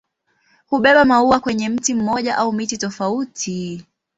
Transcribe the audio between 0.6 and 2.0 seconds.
Hubeba maua kwenye mti